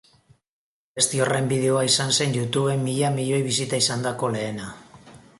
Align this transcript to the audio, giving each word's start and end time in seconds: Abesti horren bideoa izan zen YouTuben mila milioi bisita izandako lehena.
Abesti 0.93 1.19
horren 1.25 1.49
bideoa 1.51 1.83
izan 1.89 2.13
zen 2.15 2.33
YouTuben 2.39 2.81
mila 2.85 3.11
milioi 3.17 3.41
bisita 3.49 3.81
izandako 3.85 4.31
lehena. 4.37 4.71